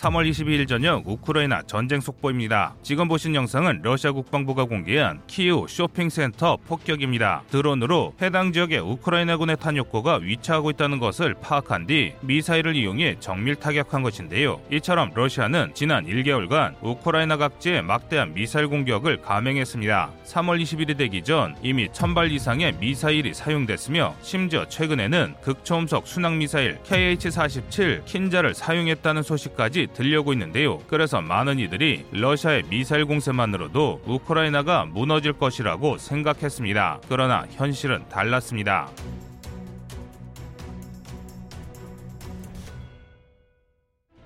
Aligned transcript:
3월 0.00 0.30
22일 0.30 0.66
저녁 0.66 1.06
우크라이나 1.06 1.60
전쟁 1.66 2.00
속보입니다. 2.00 2.74
지금 2.82 3.06
보신 3.06 3.34
영상은 3.34 3.80
러시아 3.82 4.12
국방부가 4.12 4.64
공개한 4.64 5.20
키우 5.26 5.66
쇼핑센터 5.68 6.56
폭격입니다. 6.66 7.42
드론으로 7.50 8.14
해당 8.22 8.50
지역의 8.50 8.78
우크라이나군의 8.78 9.58
탄약고가 9.58 10.20
위치하고 10.22 10.70
있다는 10.70 11.00
것을 11.00 11.34
파악한 11.34 11.86
뒤 11.86 12.14
미사일을 12.22 12.76
이용해 12.76 13.16
정밀 13.20 13.56
타격한 13.56 14.02
것인데요. 14.02 14.58
이처럼 14.72 15.10
러시아는 15.14 15.72
지난 15.74 16.06
1개월간 16.06 16.76
우크라이나 16.80 17.36
각지에 17.36 17.82
막대한 17.82 18.32
미사일 18.32 18.68
공격을 18.68 19.20
감행했습니다. 19.20 20.12
3월 20.24 20.62
20일이 20.62 20.96
되기 20.96 21.22
전 21.22 21.54
이미 21.62 21.88
1000발 21.88 22.30
이상의 22.30 22.74
미사일이 22.80 23.34
사용됐으며 23.34 24.14
심지어 24.22 24.66
최근에는 24.66 25.34
극초음속 25.42 26.06
순항 26.06 26.38
미사일 26.38 26.78
KH-47 26.84 28.06
킨자를 28.06 28.54
사용했다는 28.54 29.22
소식까지 29.22 29.89
들려오고 29.94 30.32
있는데요. 30.32 30.78
그래서 30.86 31.20
많은 31.20 31.58
이들이 31.58 32.06
러시아의 32.12 32.64
미사일 32.68 33.04
공세만으로도 33.06 34.02
우크라이나가 34.06 34.84
무너질 34.84 35.32
것이라고 35.32 35.98
생각했습니다. 35.98 37.00
그러나 37.08 37.46
현실은 37.50 38.04
달랐습니다. 38.08 38.88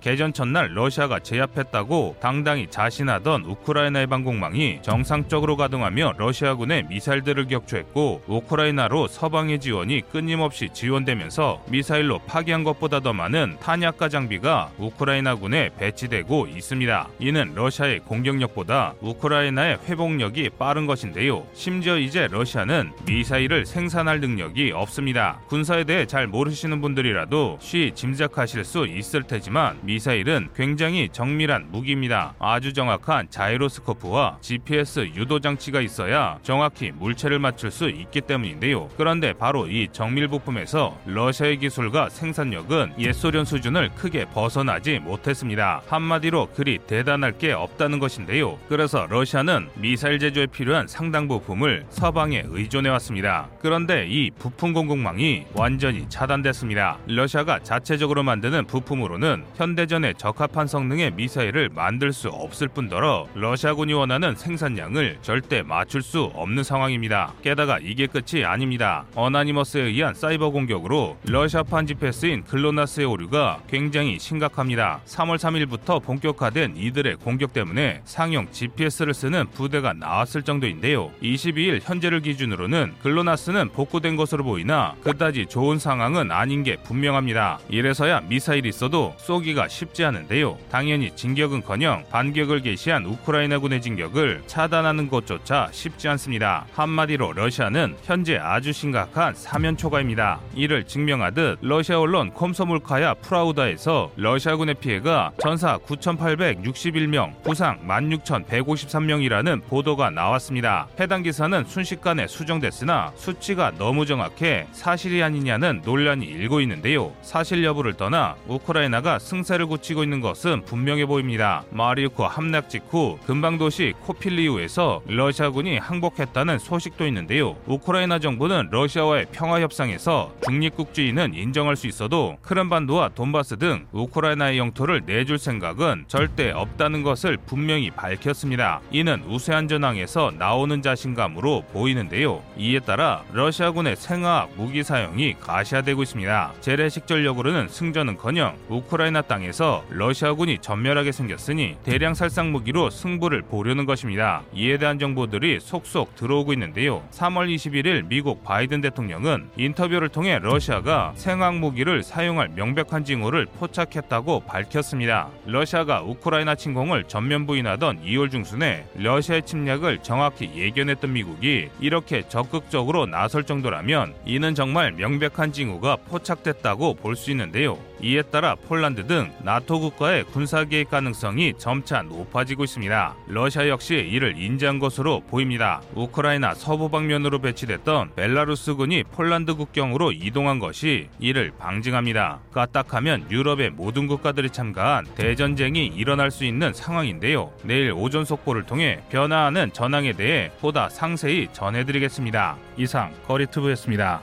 개전 0.05 0.35
첫날 0.35 0.75
러시아가 0.75 1.19
제압했다고 1.19 2.17
당당히 2.21 2.67
자신하던 2.69 3.47
우크라이나 3.47 4.01
해방공망이 4.01 4.81
정상적으로 4.83 5.57
가동하며 5.57 6.17
러시아군의 6.19 6.89
미사일들을 6.91 7.47
격추했고 7.47 8.25
우크라이나로 8.27 9.09
서방의 9.09 9.61
지원이 9.61 10.03
끊임없이 10.13 10.69
지원되면서 10.71 11.65
미사일로 11.71 12.19
파괴한 12.27 12.65
것보다 12.65 13.01
더 13.01 13.15
많은 13.15 13.57
탄약과 13.61 14.11
장비가 14.11 14.73
우크라이나군에 14.77 15.71
배치되고 15.79 16.49
있습니다. 16.49 17.09
이는 17.21 17.55
러시아의 17.55 18.01
공격력보다 18.01 18.97
우크라이나의 19.01 19.79
회복력이 19.89 20.51
빠른 20.59 20.85
것인데요. 20.85 21.47
심지어 21.55 21.97
이제 21.97 22.29
러시아는 22.31 22.93
미사일을 23.07 23.65
생산할 23.65 24.21
능력이 24.21 24.73
없습니다. 24.73 25.41
군사에 25.47 25.85
대해 25.85 26.05
잘 26.05 26.27
모르시는 26.27 26.83
분들이라도 26.83 27.57
쉬 27.63 27.91
짐작하실 27.95 28.67
수 28.67 28.87
있을 28.87 29.23
테지만 29.23 29.79
미 29.81 29.94
사일은 29.99 30.49
굉장히 30.55 31.09
정밀한 31.11 31.69
무기입니다. 31.71 32.35
아주 32.39 32.73
정확한 32.73 33.29
자이로스코프와 33.31 34.39
GPS 34.41 35.13
유도 35.15 35.41
장치가 35.41 35.81
있어야 35.81 36.39
정확히 36.43 36.91
물체를 36.93 37.39
맞출 37.39 37.71
수 37.71 37.89
있기 37.89 38.23
때문인데요. 38.23 38.89
그런데 38.97 39.33
바로 39.33 39.67
이 39.67 39.89
정밀 39.93 40.29
부품에서 40.29 40.99
러시아의 41.07 41.59
기술과 41.59 42.09
생산력은 42.09 42.95
옛 42.99 43.13
소련 43.13 43.45
수준을 43.45 43.91
크게 43.95 44.27
벗어나지 44.27 44.99
못했습니다. 44.99 45.83
한마디로 45.87 46.51
그리 46.55 46.79
대단할 46.87 47.39
게 47.39 47.53
없다는 47.53 47.99
것인데요. 47.99 48.59
그래서 48.69 49.07
러시아는 49.09 49.69
미사일 49.75 50.19
제조에 50.19 50.47
필요한 50.47 50.87
상당 50.87 51.29
부품을 51.29 51.87
서방에 51.91 52.45
의존해 52.47 52.91
왔습니다. 52.91 53.49
그런데 53.61 54.07
이 54.09 54.31
부품 54.31 54.73
공급망이 54.73 55.45
완전히 55.55 56.07
차단됐습니다. 56.09 56.99
러시아가 57.07 57.59
자체적으로 57.61 58.23
만드는 58.23 58.67
부품으로는 58.67 59.45
현대 59.57 59.84
대전에 59.85 60.15
적합한 60.15 60.67
성능의 60.67 61.11
미사일을 61.11 61.69
만들 61.69 62.15
수 62.15 62.29
없을 62.29 62.69
뿐더러 62.69 63.27
러시아군이 63.35 63.93
원하는 63.93 64.35
생산량을 64.35 65.19
절대 65.21 65.63
맞출 65.63 66.01
수 66.01 66.23
없는 66.35 66.65
상황입니다. 66.65 67.35
게다가 67.43 67.79
이게 67.83 68.07
끝이 68.07 68.47
아닙니다. 68.47 69.05
어나니머스에 69.15 69.83
의한 69.83 70.15
사이버 70.15 70.49
공격으로 70.49 71.19
러시아판 71.27 71.87
지패스인 71.87 72.45
글로나스의 72.45 73.07
오류가 73.07 73.61
굉장히 73.69 74.19
심각합니다. 74.19 75.01
3월 75.05 75.37
3일부터 75.37 76.03
본격화된 76.03 76.79
이들의 76.79 77.17
공격 77.17 77.53
때문에 77.53 78.01
상용 78.07 78.51
GPS를 78.51 79.13
쓰는 79.13 79.51
부대가 79.51 79.93
나왔을 79.93 80.43
정도인데요. 80.43 81.11
22일 81.23 81.83
현재를 81.83 82.23
기준으로는 82.23 82.95
글로나스는 83.03 83.69
복구된 83.73 84.17
것으로 84.17 84.45
보이나 84.45 84.95
그다지 85.03 85.45
좋은 85.45 85.79
상황은 85.79 86.33
아닌 86.33 86.63
게 86.63 86.77
분명합니다. 86.77 87.59
이래서야 87.69 88.23
미사일이 88.23 88.71
있어도 88.71 89.15
쏘기가 89.19 89.69
쉽지 89.75 90.05
않은데요. 90.05 90.57
당연히 90.71 91.11
진격은커녕 91.15 92.05
반격을 92.11 92.63
개시한 92.63 93.05
우크라이나군의 93.05 93.83
진격을 93.83 94.43
차단하는 94.47 95.09
것조차 95.09 95.69
쉽지 95.73 96.09
않습니다. 96.09 96.67
한마디로 96.75 97.33
러시아는 97.33 97.97
현재 98.05 98.37
아주 98.37 98.73
심각한 98.73 99.35
사면 99.35 99.77
초과입니다. 99.77 100.41
이를 100.55 100.85
증명하듯 100.85 101.59
러시아 101.61 101.99
언론 101.99 102.31
콤소몰카야 102.31 103.15
프라우다에서 103.15 104.13
러시아군의 104.17 104.77
피해가 104.77 105.33
전사 105.41 105.77
9,861명, 105.79 107.43
부상 107.43 107.81
16,153명이라는 107.87 109.65
보도가 109.67 110.11
나왔습니다. 110.11 110.87
해당 111.01 111.23
기사는 111.23 111.65
순식간에 111.65 112.29
수정됐으나 112.29 113.13
수치가 113.17 113.73
너무 113.77 114.07
정확해 114.07 114.67
사실이 114.73 115.23
아니냐는 115.23 115.83
논란이 115.85 116.27
일고 116.27 116.61
있는데요. 116.61 117.13
사실 117.23 117.65
여부를 117.65 117.95
떠나 117.95 118.37
우크라이나가 118.47 119.19
승세를 119.19 119.64
기세를 119.65 119.67
굳히고 119.67 120.03
있는 120.03 120.21
것은 120.21 120.65
분명해 120.65 121.07
보입니다. 121.07 121.65
마리우크 121.71 122.23
함락 122.23 122.69
직후 122.69 123.19
근방 123.27 123.59
도시 123.59 123.93
코필리우에서 124.03 125.03
러시아군이 125.07 125.79
항복했다는 125.79 126.59
소식도 126.59 127.07
있는데요. 127.09 127.57
우크라이나 127.67 128.19
정부는 128.19 128.69
러시아와의 128.71 129.27
평화 129.33 129.61
협상에서 129.61 130.33
중립국주의는 130.45 131.35
인정할 131.35 131.77
수 131.77 131.87
있어도 131.87 132.37
크림반도와 132.43 133.11
돈바스 133.11 133.59
등 133.59 133.87
우크라이나의 133.93 134.59
영토를 134.59 135.03
내줄 135.07 135.39
생각은 135.39 136.05
절대 136.07 136.51
없다는 136.51 137.03
것을 137.03 137.37
분명히 137.47 137.91
밝혔습니다. 137.91 138.81
이는 138.91 139.23
우세한 139.29 139.69
전황에서 139.69 140.33
나오는 140.39 140.81
자신감으로 140.83 141.65
보이는데요. 141.73 142.43
이에 142.57 142.81
따라 142.81 143.23
러시아군의 143.33 143.97
생화학 143.97 144.51
무기 144.57 144.83
사용이 144.83 145.35
가시화되고 145.41 146.03
있습니다. 146.03 146.53
재래식 146.61 147.07
전력으로는 147.07 147.69
승전은커녕 147.69 148.57
우크라이나 148.69 149.23
땅에 149.23 149.44
서 149.53 149.65
상황에서 149.65 149.85
러시아군이 149.91 150.59
전멸하게 150.59 151.13
생겼으니 151.13 151.77
대량 151.85 152.15
살상 152.15 152.53
무기로 152.53 152.91
승부를 152.91 153.43
보려는 153.43 153.87
것입니다. 153.87 154.43
이에 154.53 154.79
대한 154.79 154.99
정보들이 154.99 155.61
속속 155.61 156.15
들어오고 156.17 156.53
있는데요. 156.53 157.03
3월 157.11 157.53
21일 157.55 158.07
미국 158.07 158.45
바이든 158.45 158.81
대통령은 158.81 159.49
인터뷰를 159.57 160.09
통해 160.09 160.39
러시아가 160.41 161.13
생화학 161.17 161.57
무기를 161.57 162.03
사용할 162.03 162.49
명백한 162.55 163.05
징후를 163.05 163.47
포착했다고 163.59 164.41
밝혔습니다. 164.41 165.29
러시아가 165.47 166.03
우크라이나 166.03 166.55
침공을 166.55 167.05
전면 167.05 167.47
부인하던 167.47 168.03
2월 168.05 168.31
중순에 168.31 168.87
러시아의 168.97 169.43
침략을 169.43 169.99
정확히 170.03 170.51
예견했던 170.55 171.13
미국이 171.13 171.69
이렇게 171.81 172.23
적극적으로 172.29 173.07
나설 173.07 173.45
정도라면 173.45 174.15
이는 174.27 174.55
정말 174.55 174.93
명백한 174.93 175.53
징후가 175.53 175.97
포착됐다고 176.09 176.95
볼 176.95 177.15
수 177.15 177.31
있는데요. 177.31 177.79
이에 178.03 178.23
따라 178.23 178.55
폴란드 178.55 179.07
등 179.07 179.33
나토 179.45 179.79
국가의 179.81 180.25
군사 180.25 180.65
개입 180.65 180.89
가능성이 180.89 181.53
점차 181.59 182.01
높아지고 182.01 182.65
있습니다. 182.65 183.15
러시아 183.27 183.69
역시 183.69 183.95
이를 183.95 184.39
인지한 184.39 184.79
것으로 184.79 185.21
보입니다. 185.29 185.83
우크라이나 185.95 186.55
서부 186.55 186.89
방면으로 186.89 187.41
배치됐던 187.41 188.15
벨라루스군이 188.17 189.05
폴란드 189.13 189.57
국경으로 189.57 190.13
이동한 190.13 190.59
것이 190.59 191.09
이를 191.19 191.53
방증합니다. 191.59 192.41
까딱하면 192.53 193.31
유럽의 193.31 193.73
모든 193.73 194.07
국가들이 194.07 194.49
참가한 194.49 195.05
대전쟁이 195.15 195.89
일어날 195.89 196.31
수 196.31 196.47
있는 196.47 196.73
상황인데요. 196.73 197.53
내일 197.65 197.93
오전 197.93 198.25
속보를 198.25 198.63
통해 198.63 199.03
변화하는 199.11 199.75
전황에 199.75 200.15
대해 200.15 200.51
보다 200.63 200.89
상세히 200.89 201.49
전해드리겠습니다. 201.53 202.57
이상 202.79 203.13
거리투브였습니다. 203.27 204.23